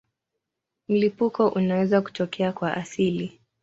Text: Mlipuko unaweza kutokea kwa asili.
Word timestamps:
Mlipuko 0.89 1.49
unaweza 1.49 2.01
kutokea 2.01 2.53
kwa 2.53 2.73
asili. 2.77 3.39